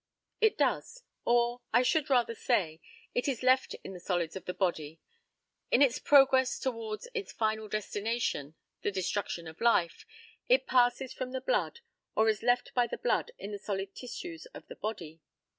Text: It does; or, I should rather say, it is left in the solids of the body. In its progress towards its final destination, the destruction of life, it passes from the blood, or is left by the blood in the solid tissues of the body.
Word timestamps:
It 0.39 0.57
does; 0.57 1.03
or, 1.25 1.61
I 1.71 1.83
should 1.83 2.09
rather 2.09 2.33
say, 2.33 2.81
it 3.13 3.27
is 3.27 3.43
left 3.43 3.75
in 3.83 3.93
the 3.93 3.99
solids 3.99 4.35
of 4.35 4.45
the 4.45 4.53
body. 4.55 4.99
In 5.69 5.83
its 5.83 5.99
progress 5.99 6.57
towards 6.57 7.07
its 7.13 7.31
final 7.31 7.67
destination, 7.67 8.55
the 8.81 8.89
destruction 8.89 9.47
of 9.47 9.61
life, 9.61 10.07
it 10.49 10.65
passes 10.65 11.13
from 11.13 11.33
the 11.33 11.39
blood, 11.41 11.81
or 12.15 12.27
is 12.29 12.41
left 12.41 12.73
by 12.73 12.87
the 12.87 12.97
blood 12.97 13.29
in 13.37 13.51
the 13.51 13.59
solid 13.59 13.93
tissues 13.93 14.47
of 14.55 14.65
the 14.69 14.75
body. 14.75 15.21